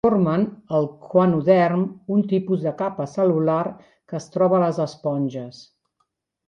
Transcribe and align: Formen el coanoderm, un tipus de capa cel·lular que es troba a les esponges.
Formen 0.05 0.45
el 0.77 0.87
coanoderm, 1.11 1.83
un 2.17 2.25
tipus 2.33 2.65
de 2.69 2.73
capa 2.81 3.07
cel·lular 3.13 3.61
que 3.85 4.21
es 4.23 4.31
troba 4.37 4.61
a 4.61 4.67
les 4.67 4.85
esponges. 4.91 5.67